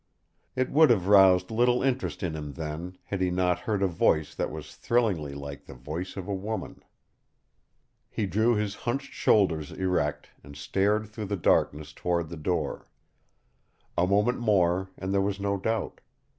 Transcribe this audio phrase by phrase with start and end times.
[0.55, 4.33] It would have roused little interest in him then had he not heard a voice
[4.33, 6.81] that was thrillingly like the voice of a woman.
[8.09, 12.87] He drew his hunched shoulders erect and stared through the darkness toward the door.
[13.95, 16.01] A moment more and there was no doubt.